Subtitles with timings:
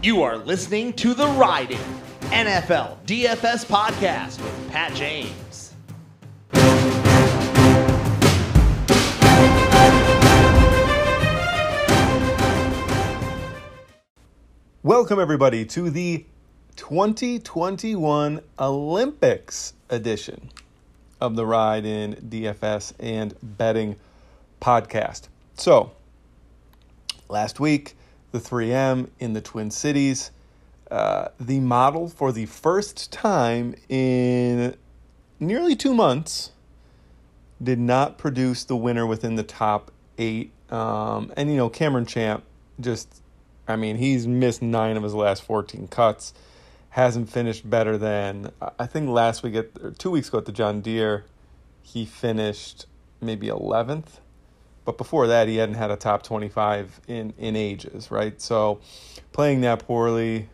[0.00, 1.80] You are listening to the Riding
[2.30, 5.74] NFL DFS podcast with Pat James.
[14.84, 16.24] Welcome, everybody, to the
[16.76, 20.48] 2021 Olympics edition
[21.20, 23.96] of the Ride in DFS and Betting
[24.60, 25.26] podcast.
[25.56, 25.90] So,
[27.28, 27.96] last week,
[28.32, 30.30] the 3M in the Twin Cities,
[30.90, 34.76] uh, the model for the first time in
[35.38, 36.52] nearly two months
[37.62, 40.52] did not produce the winner within the top eight.
[40.70, 42.44] Um, and, you know, Cameron Champ
[42.80, 43.22] just
[43.68, 46.32] I mean, he's missed nine of his last 14 cuts.
[46.90, 50.52] Hasn't finished better than, I think last week, at, or two weeks ago at the
[50.52, 51.26] John Deere,
[51.82, 52.86] he finished
[53.20, 54.20] maybe 11th.
[54.88, 58.40] But before that, he hadn't had a top 25 in, in ages, right?
[58.40, 58.80] So
[59.32, 60.48] playing that poorly,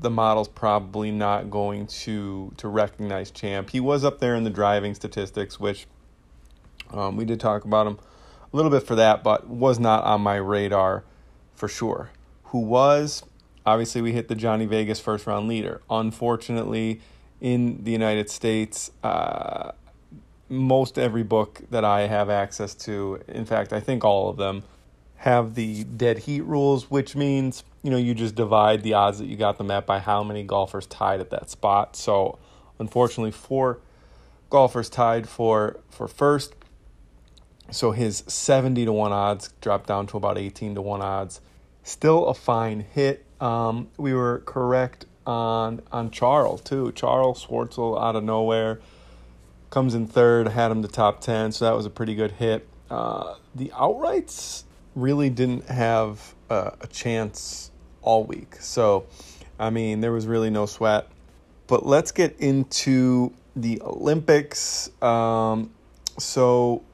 [0.00, 3.68] the model's probably not going to, to recognize Champ.
[3.68, 5.86] He was up there in the driving statistics, which
[6.92, 7.98] um, we did talk about him
[8.50, 11.04] a little bit for that, but was not on my radar
[11.54, 12.08] for sure
[12.44, 13.22] who was
[13.66, 15.82] obviously we hit the Johnny Vegas first round leader.
[15.90, 17.02] Unfortunately,
[17.38, 19.72] in the United States, uh,
[20.48, 24.64] most every book that I have access to, in fact, I think all of them,
[25.16, 29.26] have the dead heat rules, which means you know you just divide the odds that
[29.26, 31.96] you got them at by how many golfers tied at that spot.
[31.96, 32.38] So,
[32.78, 33.80] unfortunately, four
[34.50, 36.54] golfers tied for for first.
[37.70, 41.40] So his seventy to one odds dropped down to about eighteen to one odds
[41.84, 43.26] Still a fine hit.
[43.42, 46.92] Um, we were correct on on Charles too.
[46.92, 48.80] Charles Schwartzel out of nowhere
[49.74, 50.46] comes in third.
[50.46, 52.66] Had him the top ten, so that was a pretty good hit.
[52.88, 54.62] Uh, the outrights
[54.94, 58.54] really didn't have a, a chance all week.
[58.60, 59.06] So,
[59.58, 61.08] I mean, there was really no sweat.
[61.66, 64.90] But let's get into the Olympics.
[65.02, 65.72] Um,
[66.18, 66.84] so,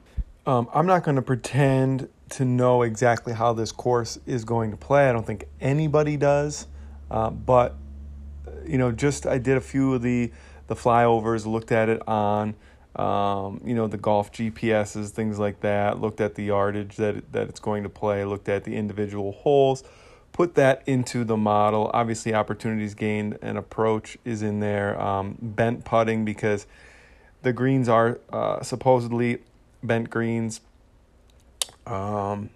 [0.47, 4.77] um, I'm not going to pretend to know exactly how this course is going to
[4.77, 5.07] play.
[5.07, 6.65] I don't think anybody does,
[7.11, 7.75] uh, but
[8.65, 10.31] you know, just I did a few of the
[10.67, 12.55] the flyovers, looked at it on
[12.95, 15.99] um, you know the golf GPSs, things like that.
[15.99, 18.25] Looked at the yardage that that it's going to play.
[18.25, 19.83] Looked at the individual holes.
[20.31, 21.91] Put that into the model.
[21.93, 24.99] Obviously, opportunities gained and approach is in there.
[25.01, 26.67] Um, bent putting because
[27.41, 29.39] the greens are uh, supposedly
[29.83, 30.61] bent greens
[31.85, 32.49] um,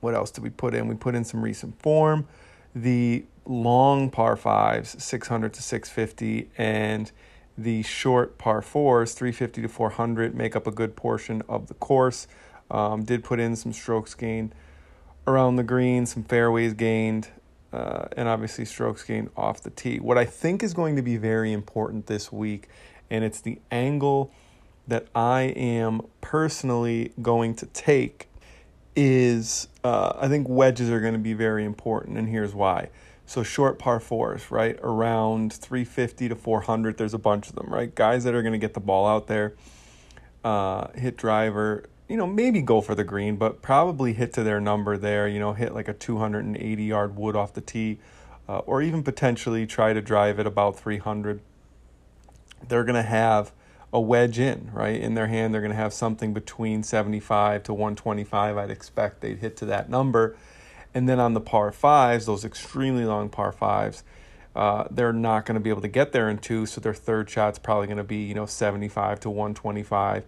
[0.00, 0.88] what else did we put in?
[0.88, 2.26] We put in some recent form,
[2.74, 7.10] the long par fives, 600 to 650, and
[7.58, 12.26] the short par fours, 350 to 400, make up a good portion of the course.
[12.70, 14.54] Um, did put in some strokes gained
[15.26, 17.28] around the green, some fairways gained,
[17.72, 19.98] uh, and obviously strokes gained off the tee.
[19.98, 22.68] What I think is going to be very important this week,
[23.10, 24.32] and it's the angle
[24.88, 28.28] that I am personally going to take
[28.96, 32.88] is uh, I think wedges are going to be very important, and here's why.
[33.26, 34.78] So short par fours, right?
[34.82, 37.94] Around 350 to 400, there's a bunch of them, right?
[37.94, 39.54] Guys that are going to get the ball out there,
[40.44, 44.60] uh, hit driver, you know, maybe go for the green, but probably hit to their
[44.60, 47.98] number there, you know, hit like a 280 yard wood off the tee,
[48.48, 51.40] uh, or even potentially try to drive it about 300.
[52.68, 53.52] They're going to have
[53.92, 55.00] a wedge in, right?
[55.00, 58.56] In their hand, they're going to have something between 75 to 125.
[58.56, 60.36] I'd expect they'd hit to that number.
[60.94, 64.02] And then on the par fives, those extremely long par fives,
[64.54, 66.64] uh, they're not going to be able to get there in two.
[66.66, 70.24] So their third shot's probably going to be, you know, 75 to 125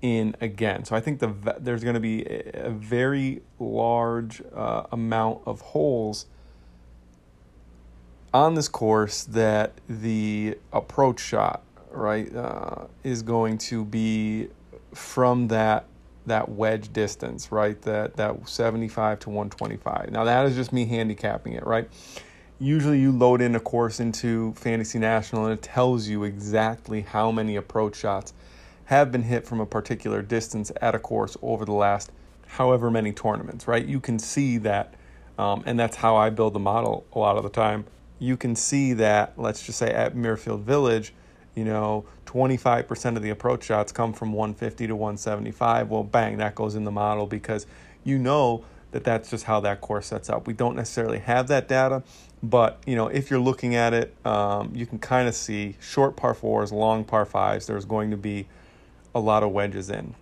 [0.00, 0.84] in again.
[0.84, 6.26] So I think the there's going to be a very large uh, amount of holes
[8.32, 11.63] on this course that the approach shot
[11.94, 14.48] right, uh, is going to be
[14.92, 15.86] from that
[16.26, 17.80] that wedge distance, right?
[17.82, 20.10] That that 75 to 125.
[20.10, 21.88] Now that is just me handicapping it, right?
[22.58, 27.30] Usually you load in a course into Fantasy National and it tells you exactly how
[27.30, 28.32] many approach shots
[28.86, 32.12] have been hit from a particular distance at a course over the last
[32.46, 33.84] however many tournaments, right?
[33.84, 34.94] You can see that,
[35.38, 37.86] um, and that's how I build the model a lot of the time.
[38.18, 41.12] You can see that, let's just say at Muirfield Village,
[41.54, 45.88] you know, 25% of the approach shots come from 150 to 175.
[45.88, 47.66] Well, bang, that goes in the model because
[48.02, 50.46] you know that that's just how that course sets up.
[50.46, 52.02] We don't necessarily have that data,
[52.42, 56.16] but you know, if you're looking at it, um, you can kind of see short
[56.16, 57.66] par fours, long par fives.
[57.66, 58.46] There's going to be
[59.14, 60.14] a lot of wedges in.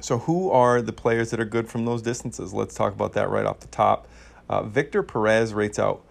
[0.00, 2.52] So, who are the players that are good from those distances?
[2.52, 4.08] Let's talk about that right off the top.
[4.48, 6.02] Uh, Victor Perez rates out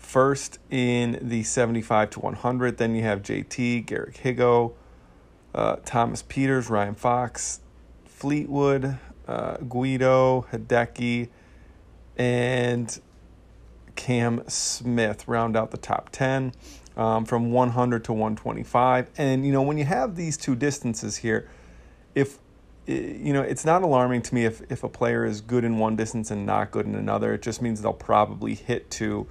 [0.00, 2.78] first in the 75 to 100.
[2.78, 4.72] Then you have JT, Garrick Higgo,
[5.54, 7.60] uh, Thomas Pieters, Ryan Fox,
[8.04, 8.98] Fleetwood,
[9.28, 11.28] uh, Guido, Hideki,
[12.16, 13.00] and
[13.94, 16.52] Cam Smith round out the top 10
[16.96, 19.10] um, from 100 to 125.
[19.16, 21.48] And, you know, when you have these two distances here,
[22.14, 22.38] if,
[22.86, 25.96] you know, it's not alarming to me if, if a player is good in one
[25.96, 27.34] distance and not good in another.
[27.34, 29.28] It just means they'll probably hit to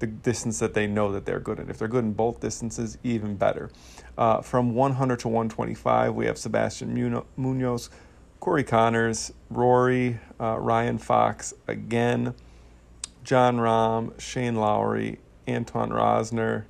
[0.00, 1.70] the distance that they know that they're good in.
[1.70, 3.70] If they're good in both distances, even better.
[4.18, 7.90] Uh, from 100 to 125, we have Sebastian Munoz,
[8.40, 12.34] Corey Conners, Rory, uh, Ryan Fox again.
[13.22, 16.64] Jon Rahm, Shane Lowry, Anton Rozner,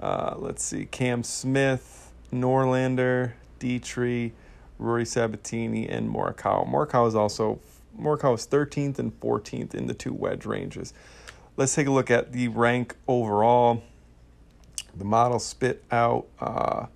[0.00, 4.32] uh, let's see, Cam Smith, Norlander, Detry,
[4.78, 6.66] Rory Sabatini, and Morikawa.
[6.66, 7.60] Morikawa is also
[7.98, 10.94] Morikawa is 13th and 14th in the two wedge ranges.
[11.60, 13.82] Let's take a look at the rank overall.
[14.96, 16.86] The model spit out uh,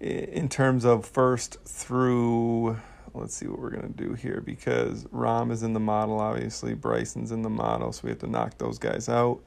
[0.00, 2.78] in terms of first through
[3.14, 6.74] let's see what we're going to do here because Rahm is in the model, obviously.
[6.74, 9.38] Bryson's in the model, so we have to knock those guys out.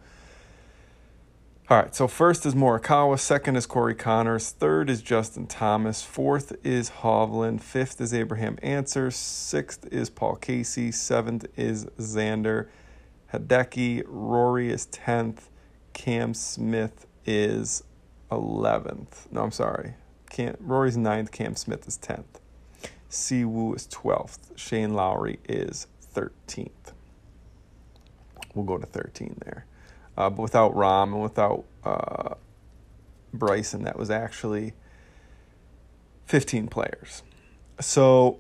[1.70, 6.56] All right, so first is Morikawa, second is Corey Conners, third is Justin Thomas, fourth
[6.66, 12.70] is Hovland, fifth is Abraham Ancer, sixth is Paul Casey, seventh is Xander
[13.34, 15.50] Hideki, Rory is 10th,
[15.94, 17.84] Cam Smith is
[18.32, 19.32] 11th.
[19.32, 19.94] No, I'm sorry.
[20.30, 22.40] Cam, Rory's 9th, Cam Smith is 10th.
[23.10, 24.56] Si Woo is 12th.
[24.56, 26.70] Shane Lowry is 13th.
[28.54, 29.66] We'll go to 13 there.
[30.18, 32.36] Uh, but without Rahm and without uh,
[33.34, 34.74] Bryson, that was actually
[36.26, 37.24] 15 players.
[37.80, 38.40] So,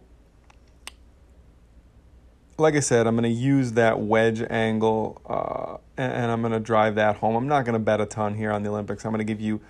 [2.60, 6.60] like I said, I'm going to use that wedge angle uh, and, I'm going to
[6.60, 7.36] drive that home.
[7.36, 9.06] I'm not going to bet a ton here on the Olympics.
[9.06, 9.62] I'm going to give you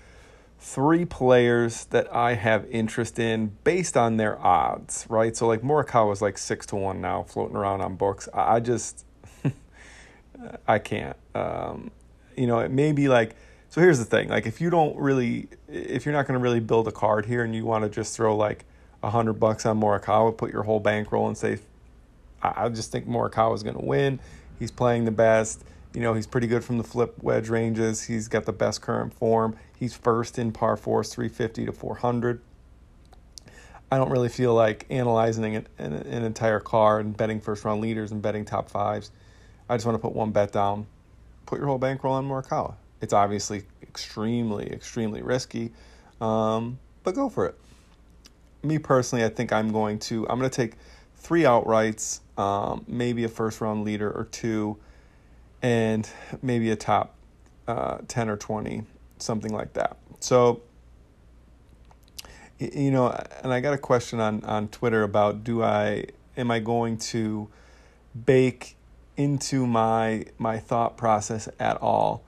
[0.59, 5.36] three players that I have interest in based on their odds, right?
[5.36, 8.27] So like Morikawa is like six to one now, floating around on books.
[8.33, 9.06] I just,
[10.68, 11.18] I can't.
[11.33, 11.92] Um,
[12.35, 13.35] you know, it may be like.
[13.71, 16.59] So here's the thing: like if you don't really, if you're not going to really
[16.59, 18.65] build a card here, and you want to just throw like
[19.03, 21.59] a hundred bucks on Morikawa, put your whole bankroll and say,
[22.41, 24.19] I just think Morikawa is going to win.
[24.57, 25.63] He's playing the best.
[25.94, 28.03] You know, he's pretty good from the flip wedge ranges.
[28.03, 29.56] He's got the best current form.
[29.77, 32.41] He's first in par fours, 350 to 400.
[33.91, 37.81] I don't really feel like analyzing an, an, an entire car and betting first round
[37.81, 39.12] leaders and betting top fives.
[39.68, 40.85] I just want to put one bet down.
[41.45, 42.75] Put your whole bankroll on Morikawa.
[43.01, 45.71] It's obviously extremely, extremely risky,
[46.21, 47.56] um, but go for it.
[48.62, 50.27] Me personally, I think I'm going to.
[50.30, 50.74] I'm going to take
[51.19, 54.77] three outrights, um, maybe a first round leader or two
[55.62, 56.10] and
[56.42, 57.16] maybe a top
[57.68, 58.83] uh, 10 or 20,
[59.19, 59.98] something like that.
[60.19, 60.62] So,
[62.57, 63.10] you know,
[63.44, 66.06] and I got a question on, on Twitter about do I,
[66.38, 67.50] am I going to
[68.25, 68.75] bake
[69.18, 72.24] into my, my thought process at all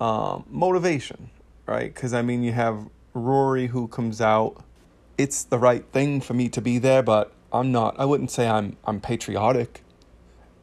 [0.00, 1.30] um, motivation,
[1.66, 1.92] right?
[1.92, 4.62] Because I mean, you have Rory who comes out.
[5.16, 7.94] It's the right thing for me to be there, but I'm not.
[7.98, 9.82] I wouldn't say I'm I'm patriotic.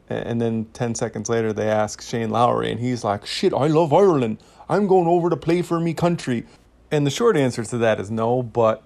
[0.08, 3.92] And then 10 seconds later, they ask Shane Lowry, and he's like, Shit, I love
[3.92, 4.38] Ireland.
[4.68, 6.44] I'm going over to play for me country.
[6.90, 8.82] And the short answer to that is no, but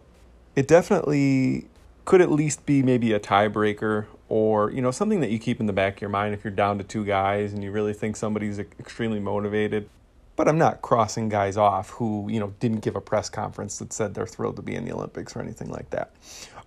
[0.54, 1.66] it definitely
[2.04, 5.66] could at least be maybe a tiebreaker or, you know, something that you keep in
[5.66, 8.16] the back of your mind if you're down to two guys and you really think
[8.16, 9.88] somebody's extremely motivated.
[10.36, 13.92] But I'm not crossing guys off who, you know, didn't give a press conference that
[13.92, 16.12] said they're thrilled to be in the Olympics or anything like that.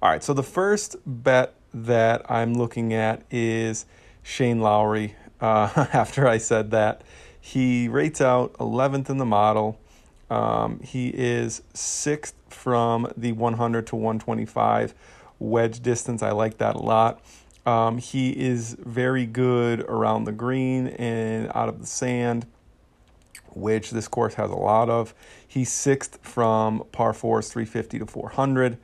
[0.02, 3.86] All right, so the first bet that I'm looking at is
[4.24, 7.02] Shane Lowry uh, after I said that.
[7.42, 9.78] He rates out 11th in the model.
[10.30, 14.94] Um, he is sixth from the 100 to 125
[15.38, 16.24] wedge distance.
[16.24, 17.20] I like that a lot.
[17.66, 22.46] Um, he is very good around the green and out of the sand,
[23.50, 25.14] which this course has a lot of.
[25.46, 28.78] He's sixth from par fours, 350 to 400,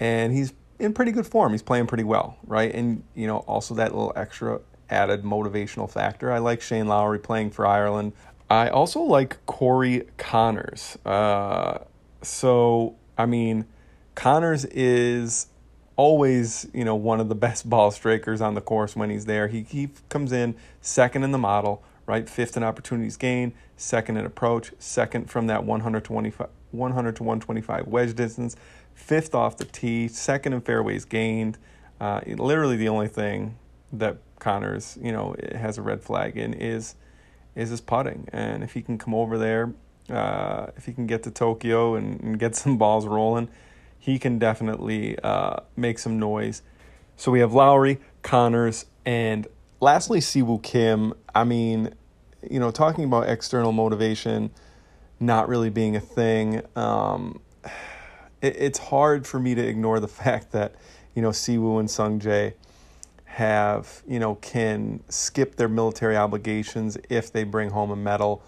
[0.00, 1.52] and he's in pretty good form.
[1.52, 2.74] He's playing pretty well, right?
[2.74, 6.32] And you know, also that little extra added motivational factor.
[6.32, 8.12] I like Shane Lowry playing for Ireland.
[8.48, 10.98] I also like Corey Conners.
[11.06, 11.84] Uh,
[12.22, 13.66] so, I mean,
[14.16, 15.46] Conners is
[15.96, 19.46] always, you know, one of the best ball strikers on the course when he's there.
[19.46, 22.28] He, he comes in second in the model, right?
[22.28, 27.86] Fifth in opportunities gained, second in approach, second from that 100 to 100 to 125
[27.86, 28.56] wedge distance,
[28.94, 31.58] fifth off the tee, second in fairways gained.
[32.00, 33.56] Uh, literally the only thing
[33.92, 36.94] that Conners, you know, has a red flag in is
[37.54, 38.28] is his putting.
[38.32, 39.74] And if he can come over there,
[40.08, 43.48] uh, if he can get to Tokyo and, and, get some balls rolling,
[43.98, 46.62] he can definitely uh, make some noise.
[47.16, 49.46] So we have Lowry, Conners, and
[49.80, 51.12] lastly, Si Woo Kim.
[51.34, 51.92] I mean,
[52.48, 54.50] you know, talking about external motivation
[55.20, 57.40] not really being a thing, um,
[58.40, 60.74] it, it's hard for me to ignore the fact that,
[61.14, 62.54] you know, Si Woo and Sungjae
[63.24, 68.42] have, you know, can skip their military obligations if they bring home a medal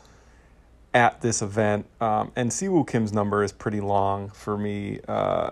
[0.93, 1.87] at this event.
[2.01, 5.51] Um, and Si Woo Kim's number is pretty long for me uh,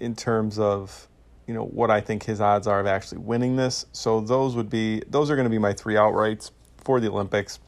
[0.00, 1.08] in terms of,
[1.46, 3.86] you know, what I think his odds are of actually winning this.
[3.92, 7.60] So those would be, those are going to be my three outrights for the Olympics.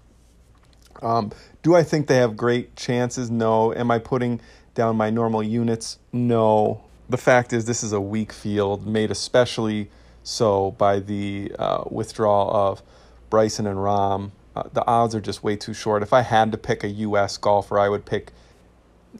[1.00, 1.32] Um,
[1.62, 3.30] do I think they have great chances?
[3.30, 3.72] No.
[3.74, 4.40] Am I putting
[4.74, 5.98] down my normal units?
[6.12, 6.82] No.
[7.08, 9.90] The fact is, this is a weak field, made especially
[10.22, 12.82] so by the uh, withdrawal of
[13.28, 14.30] Bryson and Rahm.
[14.54, 16.02] Uh, the odds are just way too short.
[16.02, 17.36] If I had to pick a U.S.
[17.36, 18.32] golfer, I would pick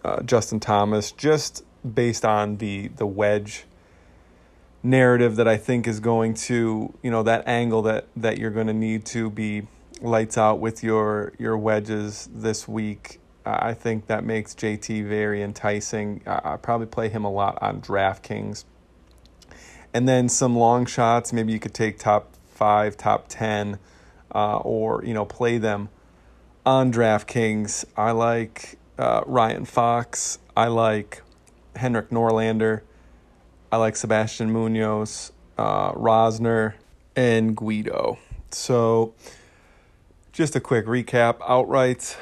[0.04, 3.64] uh, Justin Thomas, just based on the the wedge
[4.82, 8.66] narrative that I think is going to, you know, that angle that that you're going
[8.66, 9.66] to need to be
[10.00, 13.18] lights out with your your wedges this week.
[13.44, 16.22] I think that makes JT very enticing.
[16.26, 18.64] I probably play him a lot on DraftKings.
[19.94, 21.32] And then some long shots.
[21.32, 23.78] Maybe you could take top five, top ten,
[24.34, 25.88] uh, or you know play them
[26.64, 27.84] on DraftKings.
[27.96, 30.38] I like uh, Ryan Fox.
[30.56, 31.22] I like
[31.76, 32.82] Henrik Norlander.
[33.70, 36.74] I like Sebastian Munoz, uh, Rozner,
[37.16, 38.18] and Guido.
[38.50, 39.14] So
[40.32, 42.16] just a quick recap outright,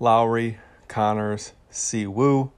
[0.00, 2.52] Lowry, Conners, Si Woo.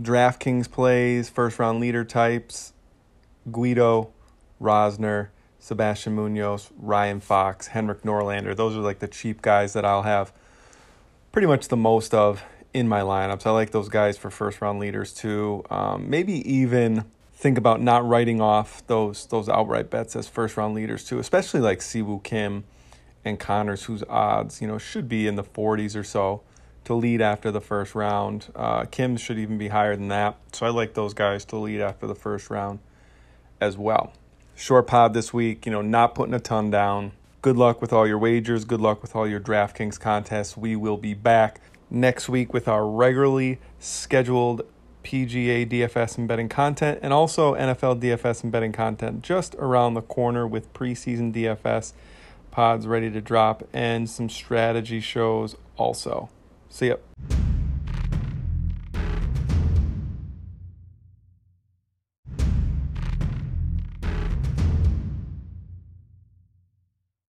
[0.00, 2.72] DraftKings plays, first round leader types
[3.50, 4.10] Guido,
[4.60, 5.28] Rozner,
[5.58, 8.56] Sebastian Munoz, Ryan Fox, Henrik Norlander.
[8.56, 10.32] Those are like the cheap guys that I'll have
[11.30, 12.42] pretty much the most of
[12.74, 13.46] in my lineups.
[13.46, 15.64] I like those guys for first round leaders too.
[15.70, 17.04] Um, maybe even
[17.34, 21.60] think about not writing off those those outright bets as first round leaders too, especially
[21.60, 22.64] like Si Woo Kim
[23.24, 26.42] and Conners, whose odds you know should be in the 40s or so
[26.84, 28.48] to lead after the first round.
[28.54, 31.80] Uh, Kim should even be higher than that, so I like those guys to lead
[31.80, 32.80] after the first round
[33.60, 34.12] as well.
[34.56, 37.12] Short pod this week, you know, not putting a ton down.
[37.40, 38.64] Good luck with all your wagers.
[38.64, 40.56] Good luck with all your DraftKings contests.
[40.56, 41.60] We will be back
[41.90, 44.62] next week with our regularly scheduled
[45.02, 50.02] PGA DFS and betting content and also NFL DFS and betting content just around the
[50.02, 51.92] corner with preseason DFS
[52.52, 56.28] pods ready to drop and some strategy shows also.
[56.68, 56.96] See ya.